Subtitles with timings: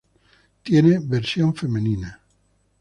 [0.63, 2.19] Tiene versión femenina.